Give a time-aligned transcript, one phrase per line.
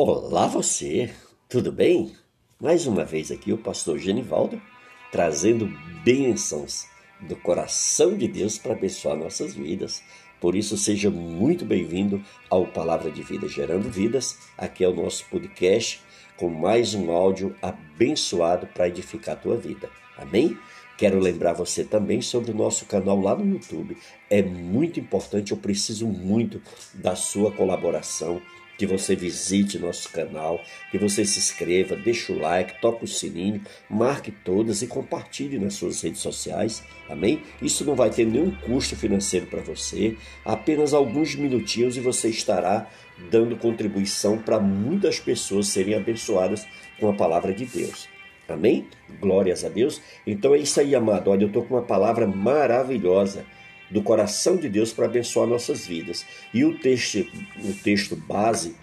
[0.00, 1.10] Olá você,
[1.48, 2.12] tudo bem?
[2.60, 4.62] Mais uma vez aqui o pastor Genivaldo
[5.10, 5.68] trazendo
[6.04, 6.86] bênçãos
[7.22, 10.00] do coração de Deus para abençoar nossas vidas.
[10.40, 14.38] Por isso seja muito bem-vindo ao Palavra de Vida Gerando Vidas.
[14.56, 16.00] Aqui é o nosso podcast
[16.36, 19.90] com mais um áudio abençoado para edificar a tua vida.
[20.16, 20.56] Amém?
[20.96, 23.96] Quero lembrar você também sobre o nosso canal lá no YouTube.
[24.30, 26.62] É muito importante, eu preciso muito
[26.94, 28.40] da sua colaboração
[28.78, 33.60] que você visite nosso canal, que você se inscreva, deixe o like, toque o sininho,
[33.90, 36.84] marque todas e compartilhe nas suas redes sociais.
[37.08, 37.42] Amém?
[37.60, 42.88] Isso não vai ter nenhum custo financeiro para você, apenas alguns minutinhos e você estará
[43.30, 46.64] dando contribuição para muitas pessoas serem abençoadas
[47.00, 48.08] com a palavra de Deus.
[48.48, 48.86] Amém?
[49.20, 50.00] Glórias a Deus.
[50.26, 51.30] Então é isso aí, amado.
[51.30, 53.44] Olha, eu estou com uma palavra maravilhosa
[53.90, 56.24] do coração de Deus para abençoar nossas vidas.
[56.52, 57.26] E o texto,
[57.62, 58.76] o texto base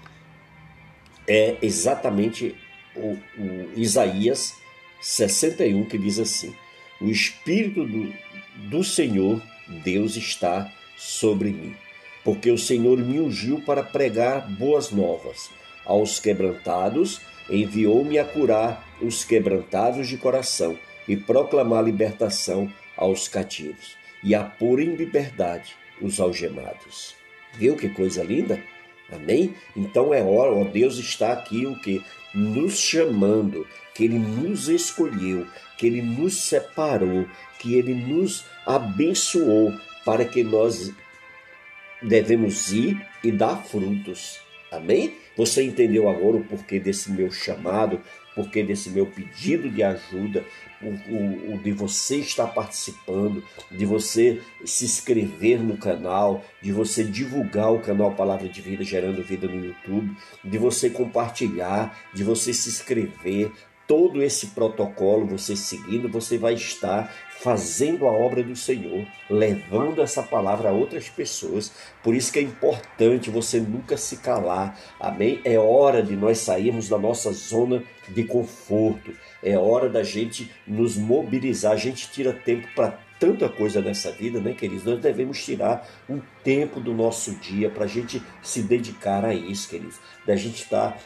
[1.28, 2.56] é exatamente
[2.96, 4.54] o, o Isaías
[5.02, 6.56] 61, que diz assim:
[7.00, 8.14] O Espírito do,
[8.70, 9.42] do Senhor,
[9.84, 11.76] Deus, está sobre mim,
[12.24, 15.50] porque o Senhor me ungiu para pregar boas novas
[15.86, 24.34] aos quebrantados, enviou-me a curar os quebrantados de coração e proclamar libertação aos cativos e
[24.34, 27.16] a pôr em liberdade os algemados.
[27.54, 28.62] Viu que coisa linda?
[29.12, 29.54] Amém?
[29.78, 32.04] Então é hora, ó Deus está aqui o que?
[32.34, 35.46] Nos chamando, que Ele nos escolheu,
[35.78, 37.26] que Ele nos separou,
[37.60, 39.72] que Ele nos abençoou
[40.04, 40.92] para que nós
[42.02, 44.40] devemos ir e dar frutos.
[44.72, 45.16] Amém?
[45.38, 48.02] Você entendeu agora o porquê desse meu chamado,
[48.36, 50.44] porquê desse meu pedido de ajuda,
[50.82, 57.74] o, o, de você estar participando, de você se inscrever no canal, de você divulgar
[57.74, 62.70] o canal Palavra de Vida Gerando Vida no YouTube, de você compartilhar, de você se
[62.70, 63.52] inscrever,
[63.88, 70.24] todo esse protocolo você seguindo, você vai estar fazendo a obra do Senhor, levando essa
[70.24, 71.72] palavra a outras pessoas.
[72.02, 74.80] Por isso que é importante você nunca se calar.
[75.00, 75.42] Amém?
[75.44, 79.14] É hora de nós sairmos da nossa zona de conforto.
[79.44, 81.74] É hora da gente nos mobilizar.
[81.74, 84.86] A gente tira tempo para tanta coisa nessa vida, né, queridos?
[84.86, 89.70] Nós devemos tirar um tempo do nosso dia para a gente se dedicar a isso,
[89.70, 90.00] queridos.
[90.26, 90.98] Da gente estar tá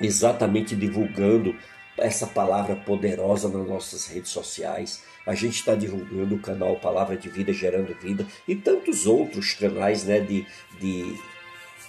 [0.00, 1.54] exatamente divulgando
[1.96, 5.04] essa palavra poderosa nas nossas redes sociais.
[5.26, 10.04] A gente está divulgando o canal Palavra de Vida Gerando Vida e tantos outros canais
[10.04, 10.44] né, de,
[10.80, 11.16] de,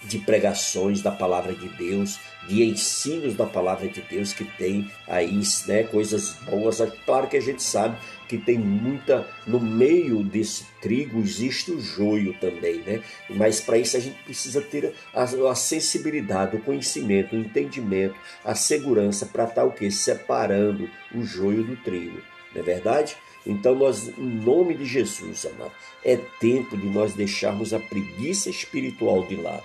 [0.03, 5.41] de pregações da palavra de Deus, de ensinos da palavra de Deus que tem aí
[5.67, 6.79] né, coisas boas.
[7.05, 12.33] Claro que a gente sabe que tem muita no meio desse trigo existe o joio
[12.33, 13.01] também, né?
[13.29, 18.55] Mas para isso a gente precisa ter a, a, sensibilidade, o conhecimento, o entendimento, a
[18.55, 22.21] segurança para estar tá, o que separando o joio do trigo,
[22.53, 23.15] não é verdade?
[23.45, 25.71] Então nós, em nome de Jesus, amado,
[26.03, 29.63] é tempo de nós deixarmos a preguiça espiritual de lado,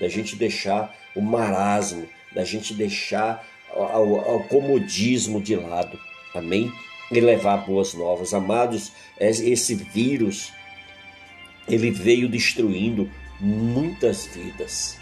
[0.00, 5.98] da gente deixar o marasmo, da gente deixar o comodismo de lado.
[6.34, 6.72] Amém?
[7.10, 8.34] e levar boas novas.
[8.34, 10.52] Amados, esse vírus,
[11.68, 13.10] ele veio destruindo
[13.40, 14.98] muitas vidas.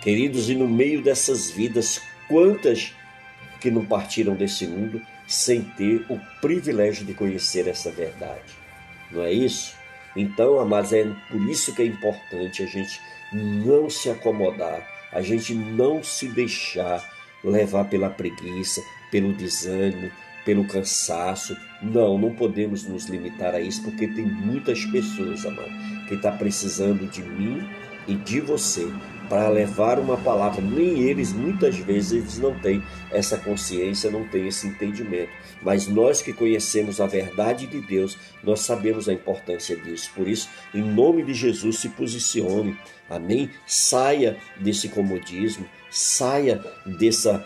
[0.00, 2.92] Queridos, e no meio dessas vidas, quantas
[3.60, 5.00] que não partiram desse mundo
[5.32, 8.42] sem ter o privilégio de conhecer essa verdade?
[9.10, 9.74] Não é isso?
[10.14, 13.00] Então, amados, é por isso que é importante a gente
[13.32, 17.02] não se acomodar, a gente não se deixar
[17.42, 20.10] levar pela preguiça, pelo desânimo,
[20.44, 21.56] pelo cansaço.
[21.80, 25.70] Não, não podemos nos limitar a isso, porque tem muitas pessoas, amado,
[26.08, 27.66] que está precisando de mim
[28.06, 28.86] e de você
[29.32, 30.60] para levar uma palavra.
[30.60, 35.30] Nem eles, muitas vezes, eles não têm essa consciência, não têm esse entendimento.
[35.62, 40.10] Mas nós que conhecemos a verdade de Deus, nós sabemos a importância disso.
[40.14, 42.76] Por isso, em nome de Jesus, se posicione.
[43.08, 43.48] Amém?
[43.66, 47.42] Saia desse comodismo, saia dessa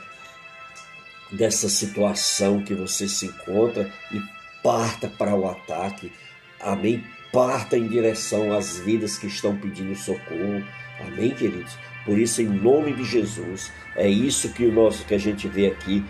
[1.30, 4.20] dessa situação que você se encontra e
[4.60, 6.10] parta para o ataque.
[6.58, 7.04] Amém?
[7.32, 10.64] Parta em direção às vidas que estão pedindo socorro.
[11.00, 11.76] Amém, queridos?
[12.04, 15.66] Por isso, em nome de Jesus, é isso que o nosso que a gente vê
[15.66, 16.04] aqui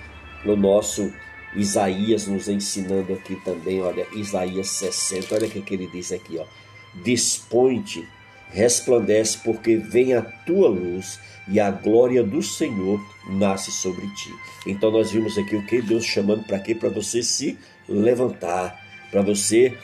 [0.44, 1.12] no nosso
[1.54, 6.38] Isaías nos ensinando aqui também, olha, Isaías 60, olha o que, que ele diz aqui,
[6.38, 6.44] ó.
[7.02, 8.06] Dispõe-te,
[8.50, 11.18] resplandece, porque vem a tua luz
[11.48, 13.00] e a glória do Senhor
[13.30, 14.30] nasce sobre ti.
[14.66, 16.74] Então nós vimos aqui o que Deus chamando para quê?
[16.74, 18.78] Para você se levantar,
[19.10, 19.76] para você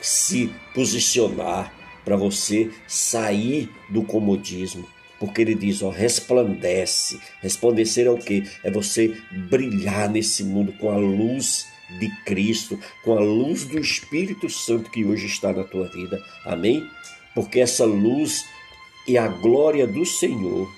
[0.00, 1.72] se posicionar,
[2.04, 4.86] para você sair do comodismo,
[5.18, 7.20] porque ele diz, ó, resplandece.
[7.42, 8.44] Resplandecer é o quê?
[8.64, 9.16] É você
[9.50, 11.66] brilhar nesse mundo com a luz
[11.98, 16.22] de Cristo, com a luz do Espírito Santo que hoje está na tua vida.
[16.44, 16.88] Amém?
[17.34, 18.46] Porque essa luz
[19.06, 20.70] e a glória do Senhor,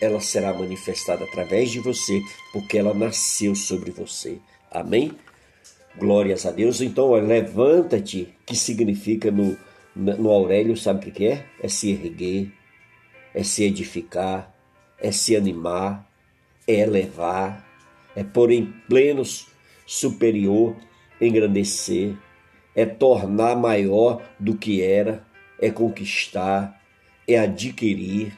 [0.00, 2.22] ela será manifestada através de você,
[2.52, 4.38] porque ela nasceu sobre você.
[4.70, 5.12] Amém?
[5.98, 6.80] Glórias a Deus.
[6.80, 9.56] Então, levanta-te, que significa no,
[9.94, 11.46] no Aurélio, sabe o que é?
[11.60, 12.52] É se erguer,
[13.34, 14.54] é se edificar,
[14.98, 16.06] é se animar,
[16.66, 17.66] é elevar,
[18.14, 19.48] é pôr em plenos
[19.86, 20.76] superior,
[21.20, 22.16] engrandecer,
[22.74, 25.24] é tornar maior do que era,
[25.60, 26.80] é conquistar,
[27.26, 28.36] é adquirir.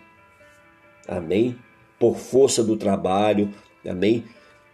[1.07, 1.57] Amém?
[1.99, 3.53] Por força do trabalho,
[3.89, 4.25] amém?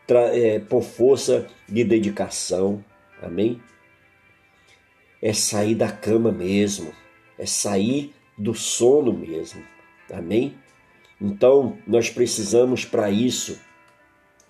[0.06, 2.84] Tra é, por força de dedicação,
[3.22, 3.60] amém?
[5.22, 6.94] É sair da cama mesmo,
[7.38, 9.62] é sair do sono mesmo,
[10.12, 10.54] amém?
[11.20, 13.60] Então, nós precisamos para isso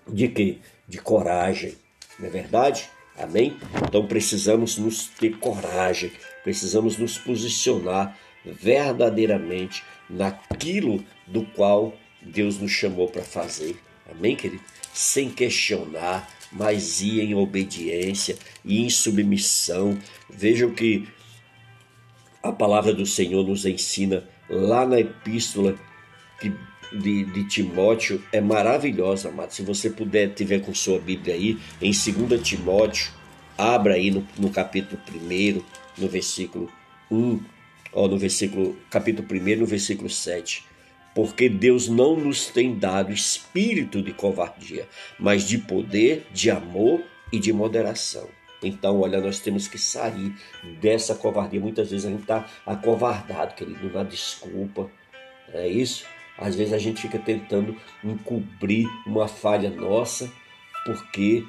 [0.07, 0.57] de quê?
[0.87, 1.75] De coragem,
[2.17, 2.89] não é verdade?
[3.17, 3.57] Amém?
[3.83, 6.11] Então precisamos nos ter coragem,
[6.43, 13.75] precisamos nos posicionar verdadeiramente naquilo do qual Deus nos chamou para fazer.
[14.09, 14.63] Amém, querido?
[14.93, 19.97] Sem questionar, mas ir em obediência e em submissão.
[20.29, 21.07] Vejam que
[22.43, 25.75] a palavra do Senhor nos ensina lá na epístola
[26.39, 26.51] que
[26.91, 29.51] de, de Timóteo é maravilhosa, amado.
[29.51, 33.11] Se você puder, tiver com sua Bíblia aí, em 2 Timóteo,
[33.57, 35.61] abra aí no, no capítulo 1,
[35.97, 36.69] no versículo
[37.09, 37.39] 1,
[37.93, 40.65] ó, no versículo, capítulo 1, no versículo 7.
[41.13, 44.87] Porque Deus não nos tem dado espírito de covardia,
[45.19, 48.29] mas de poder, de amor e de moderação.
[48.63, 50.33] Então, olha, nós temos que sair
[50.79, 51.59] dessa covardia.
[51.59, 54.89] Muitas vezes a gente está acovardado, querido, na desculpa.
[55.53, 56.05] É isso?
[56.37, 60.31] Às vezes a gente fica tentando encobrir uma falha nossa,
[60.85, 61.43] porque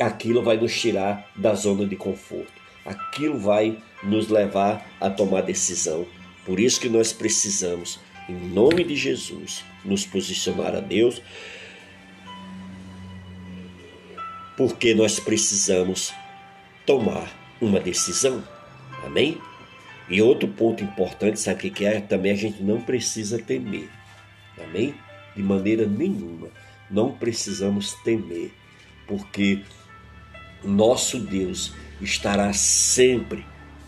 [0.00, 2.52] aquilo vai nos tirar da zona de conforto.
[2.84, 6.06] Aquilo vai nos levar a tomar decisão.
[6.44, 11.20] Por isso que nós precisamos, em nome de Jesus, nos posicionar a Deus,
[14.56, 16.12] porque nós precisamos
[16.86, 17.30] tomar
[17.60, 18.42] uma decisão.
[19.04, 19.38] Amém?
[20.08, 22.00] E outro ponto importante, sabe o que é?
[22.00, 23.88] Também a gente não precisa temer.
[24.62, 24.94] Amém?
[25.34, 26.48] De maneira nenhuma.
[26.90, 28.52] Não precisamos temer,
[29.06, 29.62] porque
[30.62, 33.44] nosso Deus estará sempre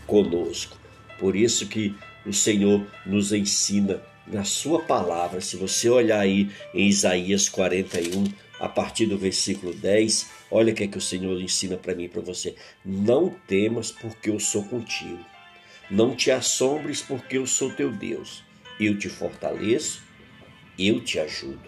[0.07, 0.77] conosco.
[1.19, 1.95] Por isso que
[2.25, 5.41] o Senhor nos ensina na sua palavra.
[5.41, 8.25] Se você olhar aí em Isaías 41,
[8.59, 12.05] a partir do versículo 10, olha o que é que o Senhor ensina para mim
[12.05, 12.55] e para você.
[12.83, 15.19] Não temas, porque eu sou contigo.
[15.89, 18.43] Não te assombres, porque eu sou teu Deus.
[18.79, 20.01] Eu te fortaleço,
[20.77, 21.61] eu te ajudo,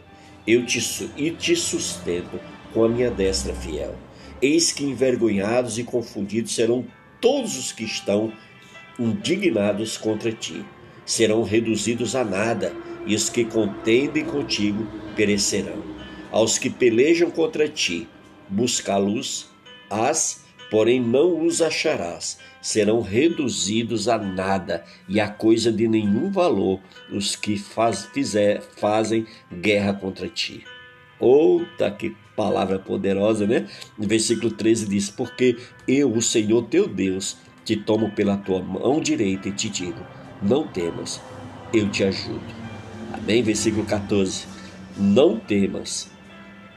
[0.45, 0.80] eu te
[1.15, 2.39] e te sustento
[2.74, 3.95] com a minha destra fiel.
[4.42, 6.86] Eis que envergonhados e confundidos serão
[7.21, 8.33] todos os que estão
[9.00, 10.65] indignados contra ti.
[11.07, 12.71] Serão reduzidos a nada,
[13.07, 15.81] e os que contendem contigo perecerão.
[16.30, 18.07] Aos que pelejam contra ti,
[18.48, 19.48] buscá-los,
[19.89, 22.38] as, porém não os acharás
[22.68, 29.25] serão reduzidos a nada e a coisa de nenhum valor os que faz, fizer, fazem
[29.62, 30.66] guerra contra ti.
[31.18, 33.68] Outra que palavra poderosa, né?
[33.97, 38.99] No versículo 13 diz: Porque eu, o Senhor teu Deus, te tomo pela tua mão
[38.99, 40.06] direita e te digo:
[40.41, 41.21] Não temas,
[41.73, 42.45] eu te ajudo.
[43.11, 43.41] Amém?
[43.41, 44.45] Versículo 14:
[44.97, 46.09] Não temas,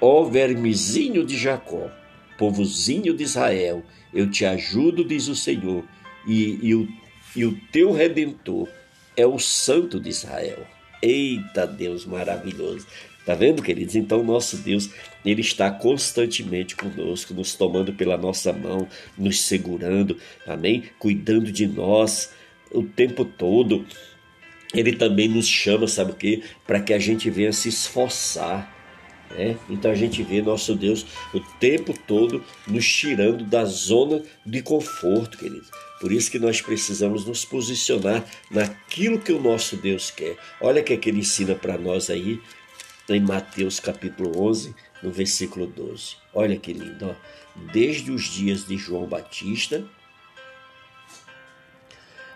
[0.00, 1.90] ó vermezinho de Jacó,
[2.38, 5.84] povozinho de Israel, eu te ajudo, diz o Senhor,
[6.26, 6.88] e, e, o,
[7.36, 8.68] e o teu redentor
[9.16, 10.66] é o Santo de Israel.
[11.02, 12.86] Eita Deus maravilhoso.
[13.24, 13.94] Tá vendo, queridos?
[13.94, 14.90] Então, nosso Deus,
[15.24, 20.84] Ele está constantemente conosco, nos tomando pela nossa mão, nos segurando, amém?
[20.98, 22.32] Cuidando de nós
[22.72, 23.84] o tempo todo.
[24.72, 26.42] Ele também nos chama, sabe o quê?
[26.66, 28.80] Para que a gente venha se esforçar
[29.30, 29.56] né?
[29.68, 35.38] Então a gente vê nosso Deus o tempo todo nos tirando da zona de conforto,
[35.38, 35.66] querido.
[36.00, 40.36] Por isso que nós precisamos nos posicionar naquilo que o nosso Deus quer.
[40.60, 42.40] Olha o que, é que ele ensina para nós aí
[43.08, 46.16] em Mateus capítulo 11, no versículo 12.
[46.34, 47.14] Olha que lindo, ó.
[47.72, 49.84] Desde os dias de João Batista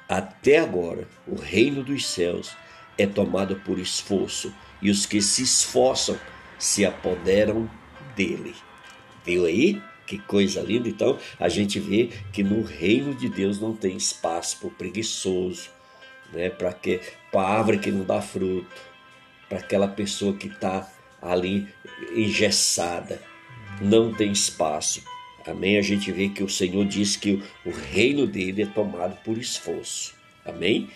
[0.09, 2.55] até agora, o reino dos céus
[2.99, 6.19] é tomado por esforço, e os que se esforçam
[6.59, 7.69] se apoderam
[8.15, 8.55] dele.
[9.25, 9.83] Viu aí?
[10.07, 10.89] Que coisa linda.
[10.89, 15.71] Então, a gente vê que no reino de Deus não tem espaço para o preguiçoso,
[16.33, 16.51] né?
[16.51, 16.75] para
[17.33, 18.67] para árvore que não dá fruto.
[19.49, 20.91] para aquela pessoa que está
[21.23, 21.67] ali
[22.15, 23.21] engessada,
[23.81, 25.03] não tem espaço.
[25.47, 25.79] Amém?
[25.79, 30.15] A gente vê que o Senhor diz que o reino dele é tomado por esforço.
[30.45, 30.89] Amém?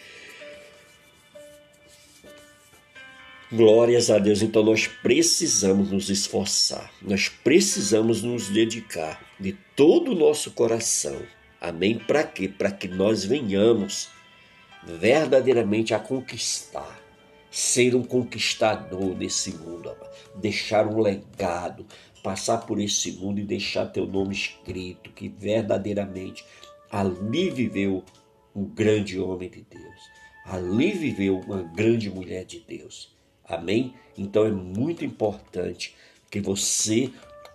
[3.50, 4.42] Glórias a Deus.
[4.42, 11.22] Então nós precisamos nos esforçar, nós precisamos nos dedicar de todo o nosso coração.
[11.60, 11.98] Amém?
[11.98, 12.46] Para quê?
[12.46, 14.10] Para que nós venhamos
[14.84, 17.00] verdadeiramente a conquistar,
[17.50, 19.96] ser um conquistador desse mundo,
[20.34, 21.86] deixar um legado,
[22.28, 26.44] passar por esse mundo e deixar teu nome escrito, que verdadeiramente
[26.90, 28.04] ali viveu
[28.54, 30.10] um grande homem de Deus,
[30.44, 33.16] ali viveu uma grande mulher de Deus.
[33.42, 33.94] Amém?
[34.14, 35.96] Então é muito importante
[36.30, 37.10] que você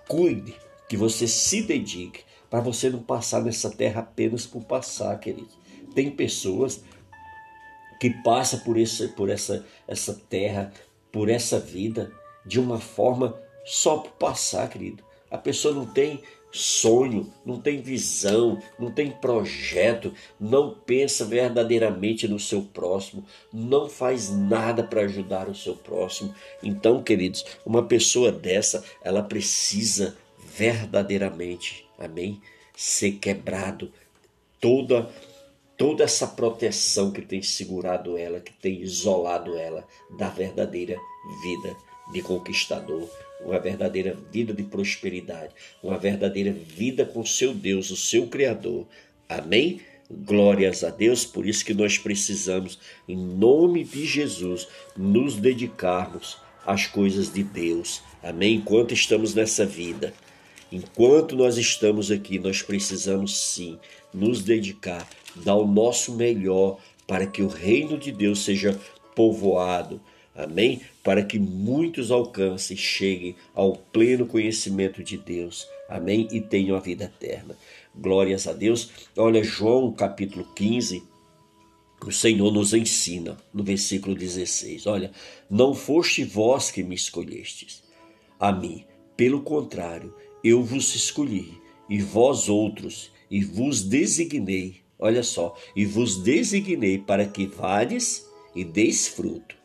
[0.08, 0.56] cuide,
[0.90, 5.52] que você se dedique, para você não passar nessa terra apenas por passar, querido.
[5.94, 6.84] Tem pessoas
[8.00, 10.74] que passam por, esse, por essa, essa terra,
[11.12, 12.12] por essa vida,
[12.44, 15.04] de uma forma só por passar, querido.
[15.30, 22.40] A pessoa não tem sonho, não tem visão, não tem projeto, não pensa verdadeiramente no
[22.40, 26.34] seu próximo, não faz nada para ajudar o seu próximo.
[26.62, 30.16] Então, queridos, uma pessoa dessa, ela precisa
[30.56, 32.40] verdadeiramente, amém,
[32.76, 33.92] ser quebrado
[34.62, 35.10] toda
[35.76, 39.86] toda essa proteção que tem segurado ela, que tem isolado ela
[40.18, 40.96] da verdadeira
[41.42, 41.76] vida
[42.12, 43.10] de conquistador,
[43.46, 48.88] uma verdadeira vida de prosperidade, uma verdadeira vida com seu Deus, o seu Criador.
[49.28, 49.82] Amém?
[50.10, 56.86] Glórias a Deus, por isso que nós precisamos, em nome de Jesus, nos dedicarmos às
[56.86, 58.02] coisas de Deus.
[58.22, 58.56] Amém?
[58.56, 60.14] Enquanto estamos nessa vida,
[60.72, 63.80] enquanto nós estamos aqui, nós precisamos sim
[64.14, 68.80] nos dedicar, dar o nosso melhor para que o reino de Deus seja
[69.16, 70.00] povoado,
[70.36, 70.82] Amém?
[71.04, 75.68] Para que muitos alcancem, cheguem ao pleno conhecimento de Deus.
[75.88, 76.28] Amém?
[76.32, 77.56] E tenham a vida eterna.
[77.96, 78.90] Glórias a Deus.
[79.16, 81.04] Olha, João capítulo 15,
[82.06, 85.12] o Senhor nos ensina no versículo 16: Olha,
[85.50, 87.84] não foste vós que me escolhestes
[88.44, 88.84] a mim,
[89.16, 90.14] pelo contrário,
[90.44, 97.26] eu vos escolhi, e vós outros, e vos designei, olha só, e vos designei para
[97.26, 99.56] que vades e deis fruto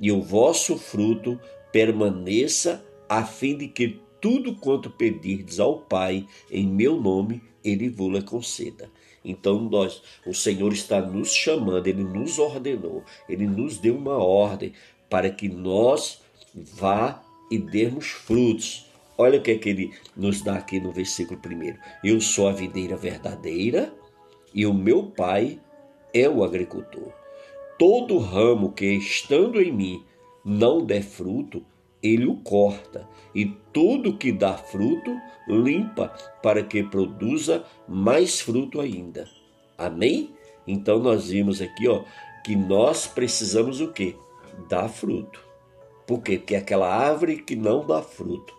[0.00, 1.38] e o vosso fruto
[1.70, 8.22] permaneça, a fim de que tudo quanto pedirdes ao Pai em meu nome, ele vos
[8.24, 8.90] conceda.
[9.24, 14.72] Então nós, o Senhor está nos chamando, ele nos ordenou, ele nos deu uma ordem
[15.10, 16.22] para que nós
[16.54, 18.86] vá e demos frutos.
[19.18, 21.76] Olha o que é que ele nos dá aqui no versículo 1.
[22.02, 23.92] Eu sou a videira verdadeira
[24.54, 25.60] e o meu pai
[26.14, 27.19] é o agricultor.
[27.80, 30.04] Todo ramo que estando em mim
[30.44, 31.64] não der fruto,
[32.02, 35.16] ele o corta, e tudo que dá fruto,
[35.48, 36.08] limpa,
[36.42, 39.26] para que produza mais fruto ainda.
[39.78, 40.34] Amém?
[40.66, 42.04] Então nós vimos aqui, ó,
[42.44, 44.14] que nós precisamos o quê?
[44.68, 45.42] Dar fruto.
[46.06, 46.36] Por quê?
[46.36, 48.54] Porque aquela árvore que não dá fruto,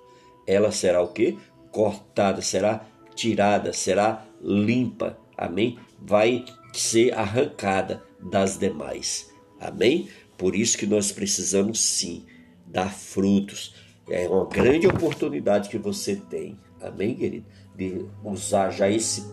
[0.48, 1.38] ela será o quê?
[1.70, 5.16] Cortada, será tirada, será limpa.
[5.38, 5.78] Amém?
[6.00, 9.32] Vai ser arrancada das demais.
[9.60, 10.10] Amém?
[10.38, 12.26] Por isso que nós precisamos sim
[12.66, 13.76] dar frutos.
[14.10, 16.60] É uma grande oportunidade que você tem.
[16.82, 17.46] Amém, querido?
[17.76, 19.24] De usar já esse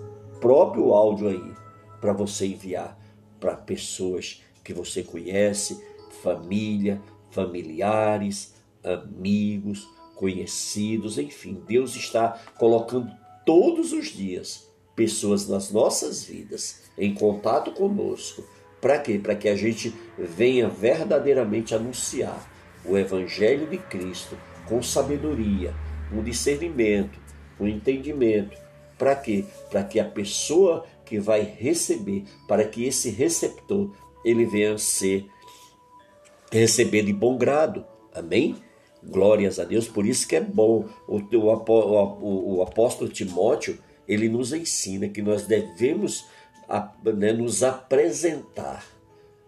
[0.40, 1.54] próprio áudio aí
[2.00, 2.98] para você enviar
[3.40, 5.82] para pessoas que você conhece,
[6.22, 8.54] família, familiares,
[8.84, 13.10] amigos, conhecidos, enfim, Deus está colocando
[13.46, 18.44] todos os dias pessoas nas nossas vidas em contato conosco.
[18.80, 19.18] Para quê?
[19.18, 22.48] Para que a gente venha verdadeiramente anunciar
[22.84, 25.74] o Evangelho de Cristo com sabedoria,
[26.10, 27.18] com discernimento,
[27.56, 28.56] com entendimento.
[28.96, 29.44] Para quê?
[29.70, 33.90] Para que a pessoa que vai receber, para que esse receptor
[34.24, 35.26] ele venha ser
[36.50, 37.84] receber de bom grado.
[38.14, 38.56] Amém?
[39.02, 39.88] Glórias a Deus.
[39.88, 45.46] Por isso que é bom o, o, o apóstolo Timóteo ele nos ensina que nós
[45.46, 46.26] devemos
[47.16, 48.84] né, nos apresentar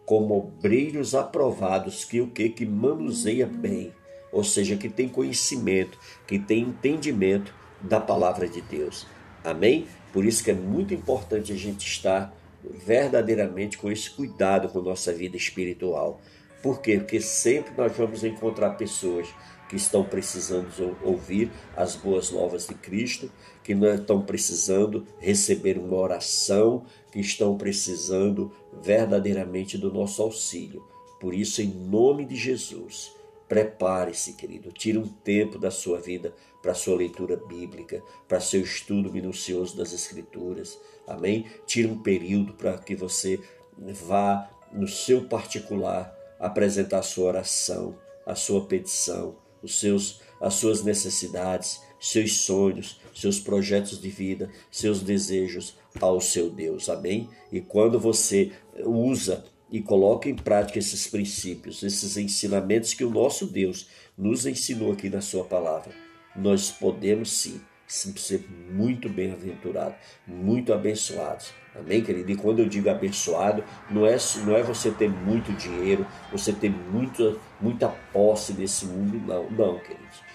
[0.06, 3.92] como obreiros aprovados que o que que manuseia bem,
[4.32, 9.06] ou seja, que tem conhecimento, que tem entendimento da palavra de Deus.
[9.44, 9.86] Amém?
[10.12, 15.12] Por isso que é muito importante a gente estar verdadeiramente com esse cuidado com nossa
[15.12, 16.20] vida espiritual.
[16.62, 16.98] Por quê?
[16.98, 19.28] Porque sempre nós vamos encontrar pessoas
[19.68, 23.30] que estão precisando ouvir as boas novas de Cristo,
[23.62, 28.52] que não estão precisando receber uma oração, que estão precisando
[28.82, 30.84] verdadeiramente do nosso auxílio.
[31.20, 33.12] Por isso, em nome de Jesus,
[33.50, 34.70] Prepare-se, querido.
[34.70, 39.92] Tire um tempo da sua vida para sua leitura bíblica, para seu estudo minucioso das
[39.92, 40.78] Escrituras.
[41.04, 41.46] Amém?
[41.66, 43.40] Tire um período para que você
[43.76, 50.84] vá no seu particular apresentar a sua oração, a sua petição, os seus, as suas
[50.84, 56.88] necessidades, seus sonhos, seus projetos de vida, seus desejos ao seu Deus.
[56.88, 57.28] Amém?
[57.52, 58.50] E quando você
[58.84, 64.92] usa e coloca em prática esses princípios, esses ensinamentos que o nosso Deus nos ensinou
[64.92, 65.92] aqui na Sua palavra,
[66.34, 71.52] nós podemos sim ser muito bem-aventurados, muito abençoados.
[71.74, 72.30] Amém, querido?
[72.30, 76.70] E quando eu digo abençoado, não é, não é você ter muito dinheiro, você ter
[76.70, 80.29] muita, muita posse nesse mundo, não, não, queridos.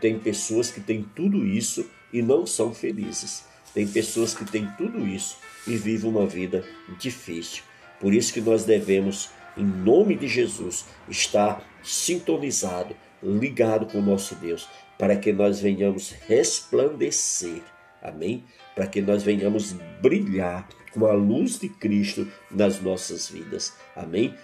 [0.00, 3.44] Tenho pessoas que têm tudo isso e não são felizes.
[3.72, 6.64] Tem pessoas que têm tudo isso e vivem uma vida
[6.98, 7.62] difícil.
[7.98, 14.34] Por isso que nós devemos, em nome de Jesus, estar sintonizado, ligado com o nosso
[14.36, 14.68] Deus,
[14.98, 17.62] para que nós venhamos resplandecer.
[18.02, 18.44] Amém?
[18.74, 23.74] Para que nós venhamos brilhar com a luz de Cristo nas nossas vidas.
[23.96, 24.34] Amém?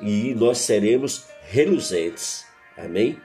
[0.00, 2.46] E nós seremos reluzentes.
[2.78, 3.18] Amém?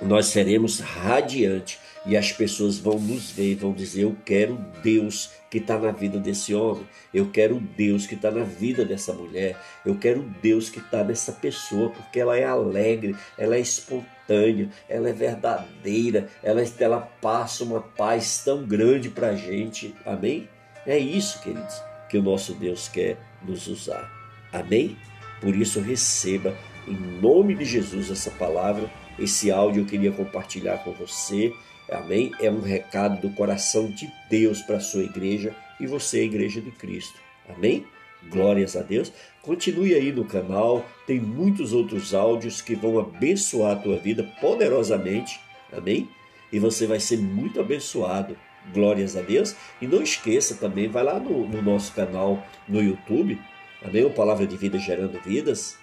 [0.00, 5.30] Nós seremos radiantes e as pessoas vão nos ver e vão dizer: Eu quero Deus
[5.50, 9.56] que está na vida desse homem, eu quero Deus que está na vida dessa mulher,
[9.84, 15.08] eu quero Deus que está nessa pessoa, porque ela é alegre, ela é espontânea, ela
[15.08, 19.94] é verdadeira, ela, ela passa uma paz tão grande para a gente.
[20.04, 20.48] Amém?
[20.86, 24.10] É isso, queridos, que o nosso Deus quer nos usar.
[24.52, 24.96] Amém?
[25.40, 30.92] Por isso, receba em nome de Jesus essa palavra, esse áudio eu queria compartilhar com
[30.92, 31.52] você
[31.90, 32.32] Amém?
[32.38, 36.60] É um recado do coração de Deus para a sua igreja e você, a igreja
[36.60, 37.18] de Cristo.
[37.48, 37.86] Amém?
[38.28, 39.10] Glórias a Deus.
[39.40, 45.40] Continue aí no canal, tem muitos outros áudios que vão abençoar a tua vida poderosamente.
[45.72, 46.08] Amém?
[46.52, 48.36] E você vai ser muito abençoado.
[48.74, 49.56] Glórias a Deus.
[49.80, 53.40] E não esqueça também, vai lá no, no nosso canal no YouTube,
[53.82, 54.04] amém?
[54.04, 55.78] O Palavra de Vida Gerando Vidas.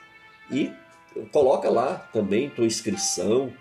[0.52, 0.70] E
[1.32, 3.52] coloca lá também tua inscrição,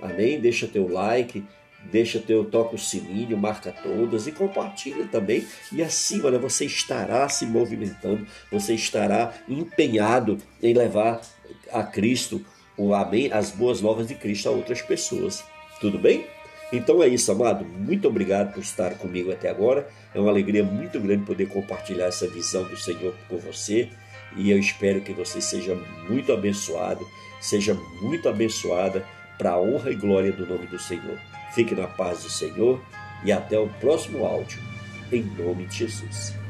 [0.00, 0.40] amém?
[0.40, 1.44] Deixa teu like
[1.90, 5.46] deixa teu toca o sininho, marca todas e compartilha também.
[5.72, 11.20] E assim, olha, você estará se movimentando, você estará empenhado em levar
[11.72, 12.44] a Cristo,
[12.76, 15.44] o amém, as boas novas de Cristo a outras pessoas.
[15.80, 16.26] Tudo bem?
[16.72, 17.64] Então é isso, amado.
[17.64, 19.88] Muito obrigado por estar comigo até agora.
[20.14, 23.88] É uma alegria muito grande poder compartilhar essa visão do Senhor com você.
[24.36, 25.74] E eu espero que você seja
[26.08, 27.06] muito abençoado,
[27.40, 29.06] seja muito abençoada
[29.38, 31.18] para a honra e glória do nome do Senhor.
[31.54, 32.80] Fique na paz do Senhor
[33.24, 34.60] e até o próximo áudio.
[35.12, 36.43] Em nome de Jesus.